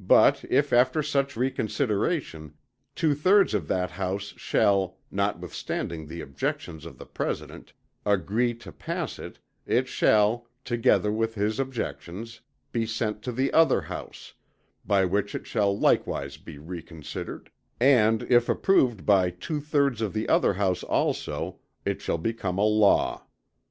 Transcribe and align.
But, 0.00 0.46
if 0.48 0.72
after 0.72 1.02
such 1.02 1.36
reconsideration, 1.36 2.54
two 2.94 3.14
thirds 3.14 3.52
of 3.52 3.68
that 3.68 3.90
House 3.90 4.32
shall, 4.38 4.96
notwithstanding 5.10 6.06
the 6.06 6.22
objections 6.22 6.86
of 6.86 6.96
the 6.96 7.04
President, 7.04 7.74
agree 8.06 8.54
to 8.54 8.72
pass 8.72 9.18
it, 9.18 9.38
it 9.66 9.86
shall, 9.86 10.46
together 10.64 11.12
with 11.12 11.34
his 11.34 11.60
objections, 11.60 12.40
be 12.72 12.86
sent 12.86 13.20
to 13.24 13.30
the 13.30 13.52
other 13.52 13.82
House, 13.82 14.32
by 14.86 15.04
which 15.04 15.34
it 15.34 15.46
shall 15.46 15.78
likewise 15.78 16.38
be 16.38 16.56
reconsidered, 16.56 17.50
and, 17.78 18.22
if 18.22 18.48
approved 18.48 19.04
by 19.04 19.28
two 19.28 19.60
thirds 19.60 20.00
of 20.00 20.14
the 20.14 20.30
other 20.30 20.54
House 20.54 20.82
also, 20.82 21.58
it 21.84 22.00
shall 22.00 22.16
become 22.16 22.56
a 22.56 22.64
law. 22.64 23.26